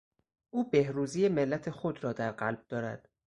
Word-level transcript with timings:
او 0.49 0.69
بهروزی 0.69 1.27
ملت 1.29 1.69
خود 1.69 2.03
را 2.03 2.13
در 2.13 2.31
قلب 2.31 2.65
دارد. 2.69 3.09